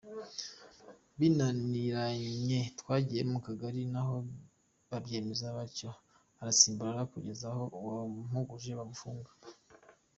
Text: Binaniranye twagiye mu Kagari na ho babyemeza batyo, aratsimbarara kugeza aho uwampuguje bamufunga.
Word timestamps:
Binaniranye 1.19 2.59
twagiye 2.79 3.23
mu 3.31 3.39
Kagari 3.45 3.81
na 3.93 4.01
ho 4.07 4.15
babyemeza 4.89 5.47
batyo, 5.57 5.89
aratsimbarara 6.41 7.09
kugeza 7.13 7.45
aho 7.51 7.63
uwampuguje 7.79 8.71
bamufunga. 8.79 9.31